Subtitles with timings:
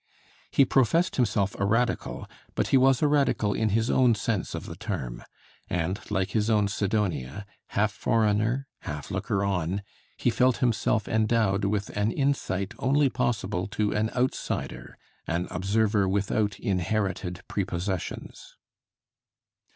[0.49, 4.65] He professed himself a radical, but he was a radical in his own sense of
[4.65, 5.23] the term;
[5.69, 9.83] and like his own Sidonia, half foreigner, half looker on,
[10.17, 16.59] he felt himself endowed with an insight only possible to, an outsider, an observer without
[16.59, 18.55] inherited prepossessions.